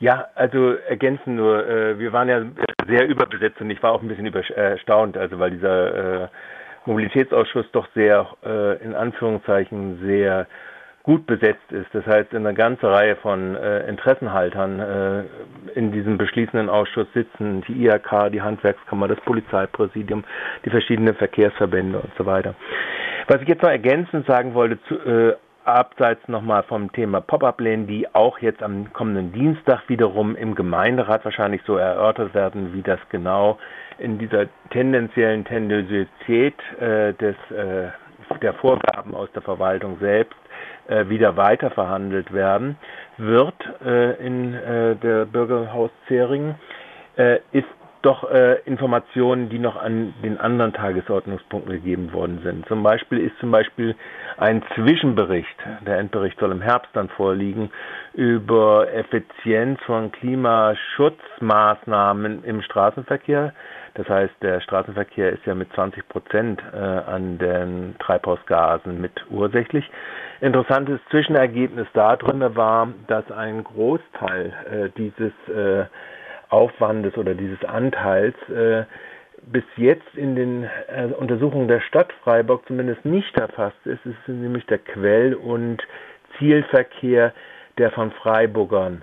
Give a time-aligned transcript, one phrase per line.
[0.00, 2.42] Ja, also ergänzen nur, äh, wir waren ja
[2.88, 6.28] sehr überbesetzt und ich war auch ein bisschen erstaunt, also weil dieser äh,
[6.86, 10.46] Mobilitätsausschuss doch sehr, äh, in Anführungszeichen, sehr
[11.02, 11.88] gut besetzt ist.
[11.92, 17.86] Das heißt, eine ganze Reihe von äh, Interessenhaltern äh, in diesem beschließenden Ausschuss sitzen, die
[17.86, 20.24] IHK, die Handwerkskammer, das Polizeipräsidium,
[20.64, 22.54] die verschiedenen Verkehrsverbände und so weiter.
[23.28, 25.36] Was ich jetzt noch ergänzend sagen wollte, zu, äh,
[25.74, 31.62] abseits nochmal vom Thema Pop-up-Läden, die auch jetzt am kommenden Dienstag wiederum im Gemeinderat wahrscheinlich
[31.66, 33.58] so erörtert werden, wie das genau
[33.98, 37.88] in dieser tendenziellen Tendenziosität äh, des, äh,
[38.42, 40.36] der Vorgaben aus der Verwaltung selbst
[40.88, 42.76] äh, wieder weiter verhandelt werden
[43.16, 46.54] wird äh, in äh, der Bürgerhaus Zeringen,
[47.16, 47.66] äh, ist
[48.02, 52.66] doch äh, Informationen, die noch an den anderen Tagesordnungspunkten gegeben worden sind.
[52.66, 53.94] Zum Beispiel ist zum Beispiel
[54.38, 57.70] ein Zwischenbericht, der Endbericht soll im Herbst dann vorliegen,
[58.14, 63.52] über Effizienz von Klimaschutzmaßnahmen im Straßenverkehr.
[63.94, 69.84] Das heißt, der Straßenverkehr ist ja mit 20 Prozent äh, an den Treibhausgasen mit ursächlich.
[70.40, 75.84] Interessantes Zwischenergebnis da drin war, dass ein Großteil äh, dieses äh,
[76.50, 78.84] Aufwandes oder dieses Anteils äh,
[79.42, 84.04] bis jetzt in den äh, Untersuchungen der Stadt Freiburg zumindest nicht erfasst ist.
[84.04, 85.82] Ist nämlich der Quell- und
[86.38, 87.32] Zielverkehr,
[87.78, 89.02] der von Freiburgern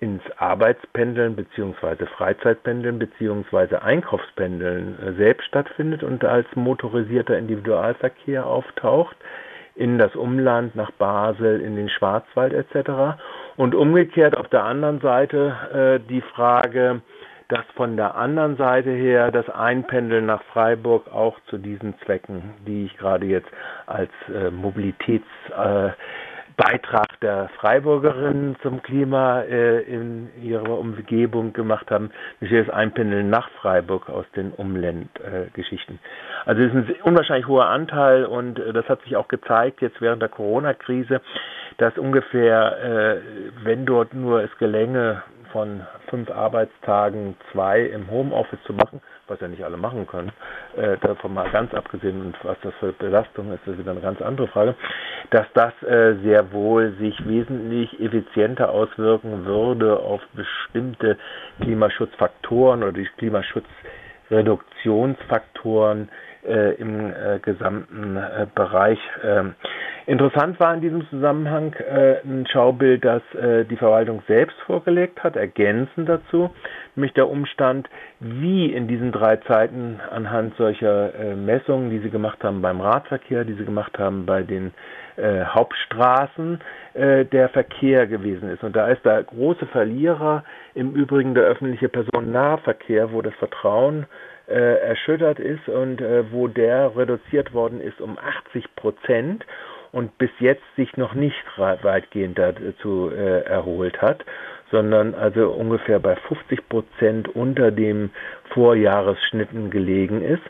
[0.00, 2.06] ins Arbeitspendeln bzw.
[2.06, 3.76] Freizeitpendeln bzw.
[3.76, 9.16] Einkaufspendeln äh, selbst stattfindet und als motorisierter Individualverkehr auftaucht
[9.74, 13.20] in das Umland, nach Basel, in den Schwarzwald etc.
[13.58, 17.02] Und umgekehrt auf der anderen Seite äh, die Frage,
[17.48, 22.84] dass von der anderen Seite her das Einpendeln nach Freiburg auch zu diesen Zwecken, die
[22.84, 23.48] ich gerade jetzt
[23.86, 25.90] als äh, Mobilitäts äh,
[26.58, 33.48] Beitrag der Freiburgerinnen zum Klima äh, in ihrer Umgebung gemacht haben, nämlich das Einpendeln nach
[33.62, 35.94] Freiburg aus den Umlandgeschichten.
[35.94, 39.80] Äh, also es ist ein unwahrscheinlich hoher Anteil und äh, das hat sich auch gezeigt
[39.82, 41.20] jetzt während der Corona-Krise,
[41.76, 43.20] dass ungefähr, äh,
[43.62, 49.48] wenn dort nur es gelänge, von fünf Arbeitstagen zwei im Homeoffice zu machen, was ja
[49.48, 50.32] nicht alle machen können,
[50.76, 54.00] äh, davon mal ganz abgesehen und was das für Belastung ist, das ist wieder eine
[54.00, 54.74] ganz andere Frage,
[55.30, 61.18] dass das äh, sehr wohl sich wesentlich effizienter auswirken würde auf bestimmte
[61.60, 66.08] Klimaschutzfaktoren oder die Klimaschutzreduktionsfaktoren
[66.46, 69.00] äh, im äh, gesamten äh, Bereich.
[70.08, 75.36] Interessant war in diesem Zusammenhang äh, ein Schaubild, das äh, die Verwaltung selbst vorgelegt hat,
[75.36, 76.48] ergänzend dazu,
[76.96, 82.42] nämlich der Umstand, wie in diesen drei Zeiten anhand solcher äh, Messungen, die sie gemacht
[82.42, 84.72] haben beim Radverkehr, die sie gemacht haben bei den
[85.20, 86.60] Hauptstraßen,
[86.94, 88.62] der Verkehr gewesen ist.
[88.62, 90.44] Und da ist der große Verlierer
[90.76, 94.06] im Übrigen der öffentliche Personennahverkehr, wo das Vertrauen
[94.48, 99.44] äh, erschüttert ist und äh, wo der reduziert worden ist um 80 Prozent
[99.92, 104.24] und bis jetzt sich noch nicht weitgehend dazu äh, erholt hat,
[104.70, 108.10] sondern also ungefähr bei 50 Prozent unter dem
[108.52, 110.42] Vorjahresschnitten gelegen ist.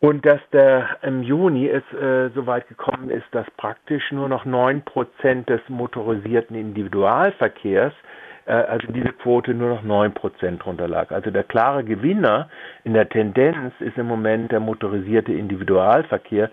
[0.00, 4.44] Und dass der im Juni es äh, so weit gekommen ist, dass praktisch nur noch
[4.44, 7.94] 9 Prozent des motorisierten Individualverkehrs
[8.46, 11.10] äh, also diese Quote nur noch 9% drunter lag.
[11.10, 12.48] Also der klare Gewinner
[12.84, 16.50] in der Tendenz ist im Moment der motorisierte Individualverkehr,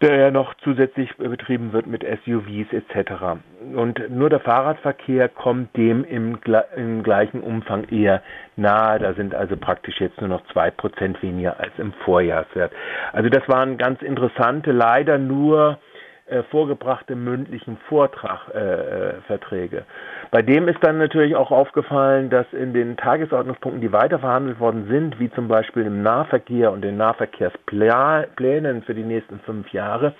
[0.00, 3.40] der ja noch zusätzlich betrieben wird mit SUVs etc.
[3.74, 6.38] Und nur der Fahrradverkehr kommt dem im,
[6.76, 8.22] im gleichen Umfang eher
[8.56, 9.00] nahe.
[9.00, 12.72] Da sind also praktisch jetzt nur noch zwei Prozent weniger als im Vorjahrswert.
[13.12, 15.78] Also das waren ganz interessante, leider nur
[16.26, 19.78] äh, vorgebrachte mündlichen Vortragverträge.
[19.78, 19.82] Äh,
[20.30, 24.86] Bei dem ist dann natürlich auch aufgefallen, dass in den Tagesordnungspunkten, die weiter verhandelt worden
[24.88, 30.14] sind, wie zum Beispiel im Nahverkehr und den Nahverkehrsplänen für die nächsten fünf Jahre,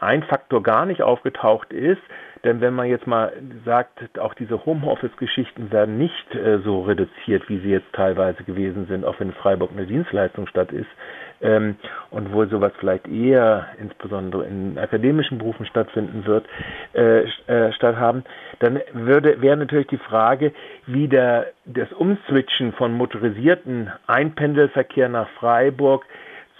[0.00, 2.02] ein Faktor gar nicht aufgetaucht ist,
[2.42, 3.32] denn wenn man jetzt mal
[3.66, 9.04] sagt, auch diese Homeoffice-Geschichten werden nicht äh, so reduziert, wie sie jetzt teilweise gewesen sind,
[9.04, 10.88] auch wenn Freiburg eine Dienstleistungsstadt ist,
[11.42, 11.76] ähm,
[12.10, 16.46] und wo sowas vielleicht eher insbesondere in akademischen Berufen stattfinden wird,
[16.94, 18.24] äh, äh, statthaben,
[18.58, 20.52] dann würde wäre natürlich die Frage,
[20.86, 26.04] wie der das Umswitchen von motorisierten Einpendelverkehr nach Freiburg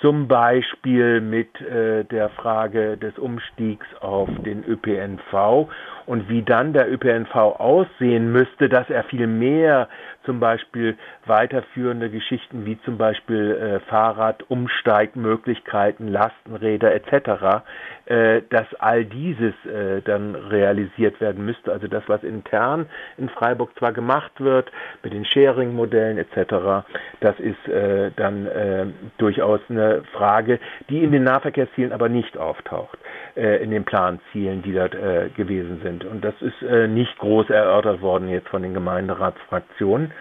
[0.00, 5.68] zum Beispiel mit äh, der Frage des Umstiegs auf den ÖPNV
[6.06, 9.88] und wie dann der ÖPNV aussehen müsste, dass er viel mehr
[10.24, 17.62] zum Beispiel weiterführende Geschichten wie zum Beispiel äh, Fahrradumsteigmöglichkeiten, Lastenräder etc.,
[18.06, 21.72] äh, dass all dieses äh, dann realisiert werden müsste.
[21.72, 22.86] Also das, was intern
[23.16, 24.70] in Freiburg zwar gemacht wird
[25.02, 26.84] mit den Sharing-Modellen etc.,
[27.20, 28.86] das ist äh, dann äh,
[29.18, 30.58] durchaus eine Frage,
[30.88, 32.98] die in den Nahverkehrszielen aber nicht auftaucht,
[33.36, 34.96] äh, in den Planzielen, die dort
[35.36, 36.04] gewesen sind.
[36.04, 40.12] Und das ist nicht groß erörtert worden jetzt von den Gemeinderatsfraktionen.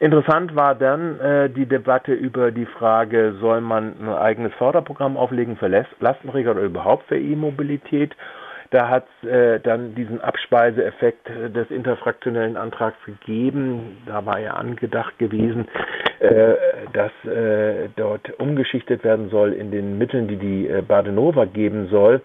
[0.00, 5.58] Interessant war dann äh, die Debatte über die Frage, soll man ein eigenes Förderprogramm auflegen
[5.58, 8.16] für Lastenträger oder überhaupt für E-Mobilität?
[8.70, 13.98] Da hat es äh, dann diesen Abspeiseeffekt des interfraktionellen Antrags gegeben.
[14.06, 15.68] Da war ja angedacht gewesen,
[16.20, 16.54] äh,
[16.92, 22.20] dass äh, dort umgeschichtet werden soll in den Mitteln, die die äh, Badenova geben soll.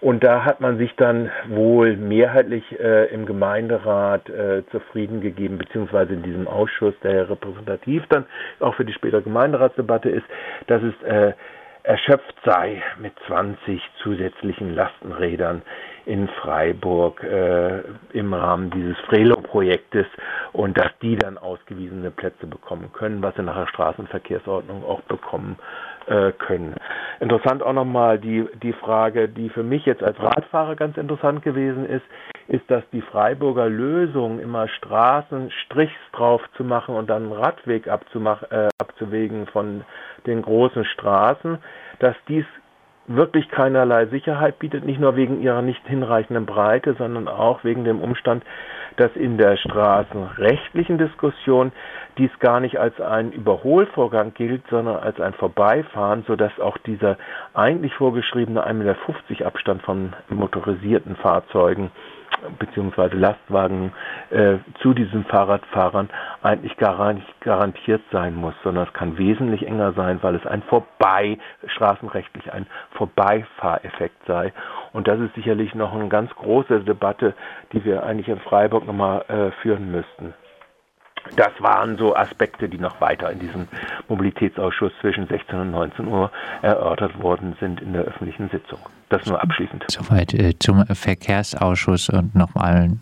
[0.00, 6.14] Und da hat man sich dann wohl mehrheitlich äh, im Gemeinderat äh, zufrieden gegeben, beziehungsweise
[6.14, 8.24] in diesem Ausschuss, der ja repräsentativ dann
[8.60, 10.26] auch für die spätere Gemeinderatsdebatte ist,
[10.66, 11.32] dass es äh,
[11.86, 15.62] erschöpft sei mit 20 zusätzlichen Lastenrädern
[16.04, 20.06] in Freiburg äh, im Rahmen dieses Frelo-Projektes
[20.56, 25.58] und dass die dann ausgewiesene Plätze bekommen können, was sie nach der Straßenverkehrsordnung auch bekommen
[26.06, 26.74] äh, können.
[27.20, 31.84] Interessant auch nochmal die, die Frage, die für mich jetzt als Radfahrer ganz interessant gewesen
[31.84, 32.04] ist,
[32.48, 37.86] ist, dass die Freiburger Lösung, immer Straßen Strichs drauf zu machen und dann einen Radweg
[37.86, 39.84] äh, abzuwägen von
[40.26, 41.58] den großen Straßen,
[41.98, 42.46] dass dies
[43.08, 48.00] wirklich keinerlei Sicherheit bietet, nicht nur wegen ihrer nicht hinreichenden Breite, sondern auch wegen dem
[48.00, 48.42] Umstand,
[48.96, 51.72] dass in der straßenrechtlichen Diskussion
[52.18, 57.16] dies gar nicht als ein Überholvorgang gilt, sondern als ein Vorbeifahren, sodass auch dieser
[57.54, 61.90] eigentlich vorgeschriebene 1,50 Meter Abstand von motorisierten Fahrzeugen
[62.58, 63.92] beziehungsweise Lastwagen
[64.30, 66.08] äh, zu diesen Fahrradfahrern
[66.42, 70.62] eigentlich gar nicht garantiert sein muss, sondern es kann wesentlich enger sein, weil es ein
[70.62, 74.52] Vorbei, straßenrechtlich ein Vorbeifahreffekt sei.
[74.96, 77.34] Und das ist sicherlich noch eine ganz große Debatte,
[77.74, 80.32] die wir eigentlich in Freiburg nochmal äh, führen müssten.
[81.36, 83.68] Das waren so Aspekte, die noch weiter in diesem
[84.08, 86.30] Mobilitätsausschuss zwischen 16 und 19 Uhr
[86.62, 88.78] erörtert worden sind in der öffentlichen Sitzung.
[89.10, 89.84] Das nur abschließend.
[89.88, 92.92] Soweit äh, zum Verkehrsausschuss und nochmal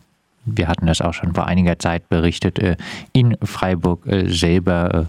[0.44, 2.76] wir hatten das auch schon vor einiger Zeit berichtet, äh,
[3.12, 5.06] in Freiburg äh, selber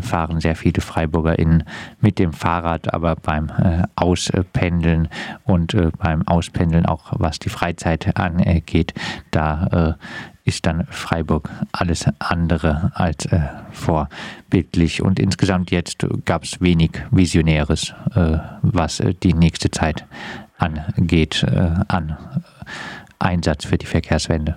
[0.00, 1.64] fahren sehr viele FreiburgerInnen
[2.00, 3.50] mit dem Fahrrad, aber beim
[3.96, 5.08] Auspendeln
[5.44, 8.94] und beim Auspendeln auch was die Freizeit angeht,
[9.30, 9.96] da
[10.44, 13.40] ist dann Freiburg alles andere als äh,
[13.70, 15.02] vorbildlich.
[15.02, 20.04] Und insgesamt jetzt gab es wenig Visionäres, äh, was äh, die nächste Zeit
[20.58, 22.16] angeht, äh, an
[23.18, 24.56] Einsatz für die Verkehrswende.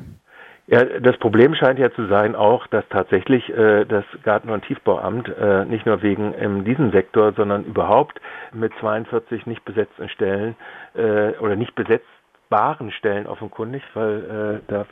[0.68, 5.30] Ja, das Problem scheint ja zu sein auch, dass tatsächlich äh, das Garten- und Tiefbauamt
[5.30, 8.20] äh, nicht nur wegen in diesem Sektor, sondern überhaupt
[8.52, 10.56] mit 42 nicht besetzten Stellen
[10.96, 12.08] äh, oder nicht besetzt
[12.50, 14.86] baren Stellen offenkundig, weil äh, da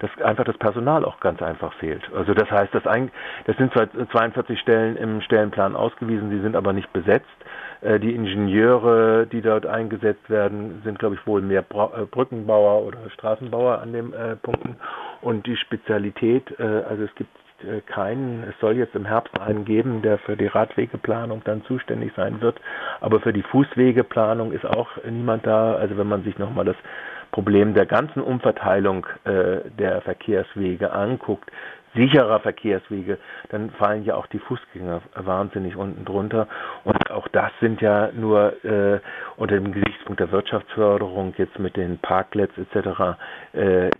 [0.00, 2.02] das einfach das Personal auch ganz einfach fehlt.
[2.14, 3.10] Also das heißt, das, ein,
[3.46, 7.26] das sind zwar 42 Stellen im Stellenplan ausgewiesen, die sind aber nicht besetzt.
[7.80, 12.82] Äh, die Ingenieure, die dort eingesetzt werden, sind glaube ich wohl mehr Bra äh, Brückenbauer
[12.82, 14.76] oder Straßenbauer an den äh, Punkten.
[15.22, 17.30] Und die Spezialität, äh, also es gibt
[17.64, 22.12] äh, keinen, es soll jetzt im Herbst einen geben, der für die Radwegeplanung dann zuständig
[22.16, 22.60] sein wird,
[23.00, 25.74] aber für die Fußwegeplanung ist auch niemand da.
[25.74, 26.76] Also wenn man sich nochmal das
[27.36, 31.50] Problem der ganzen Umverteilung äh, der Verkehrswege anguckt,
[31.94, 33.18] sicherer Verkehrswege,
[33.50, 36.48] dann fallen ja auch die Fußgänger wahnsinnig unten drunter.
[36.84, 39.00] Und auch das sind ja nur äh,
[39.36, 43.18] unter dem Gesichtspunkt der Wirtschaftsförderung jetzt mit den Parklets etc.
[43.52, 43.90] Äh,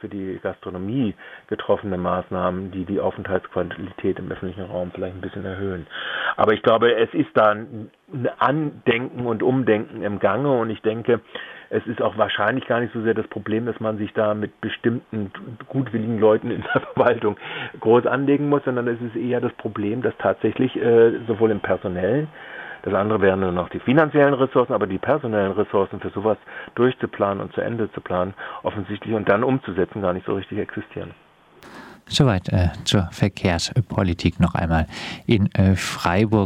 [0.00, 1.14] für die Gastronomie
[1.46, 5.86] getroffene Maßnahmen, die die Aufenthaltsqualität im öffentlichen Raum vielleicht ein bisschen erhöhen.
[6.36, 7.90] Aber ich glaube, es ist da ein
[8.38, 11.20] Andenken und Umdenken im Gange und ich denke,
[11.70, 14.60] es ist auch wahrscheinlich gar nicht so sehr das Problem, dass man sich da mit
[14.60, 15.32] bestimmten
[15.68, 17.38] gutwilligen Leuten in der Verwaltung
[17.80, 22.28] groß anlegen muss, sondern es ist eher das Problem, dass tatsächlich äh, sowohl im personellen,
[22.82, 26.36] das andere wären dann noch die finanziellen Ressourcen, aber die personellen Ressourcen für sowas
[26.74, 28.34] durchzuplanen und zu Ende zu planen,
[28.64, 31.12] offensichtlich und dann umzusetzen, gar nicht so richtig existieren.
[32.08, 34.86] Soweit äh, zur Verkehrspolitik noch einmal
[35.26, 36.40] in äh, Freiburg.